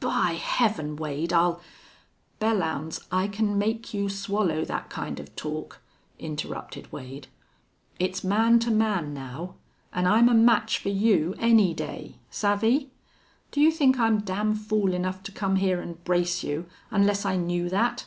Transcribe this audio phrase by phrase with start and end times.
[0.00, 0.96] "By Heaven!
[0.96, 1.60] Wade, I'll"
[2.40, 5.82] "Belllounds, I can make you swallow that kind of talk,"
[6.18, 7.28] interrupted Wade.
[7.98, 9.56] "It's man to man now.
[9.92, 12.14] An' I'm a match for you any day.
[12.30, 12.92] Savvy?...
[13.50, 17.36] Do you think I'm damn fool enough to come here an' brace you unless I
[17.36, 18.06] knew that.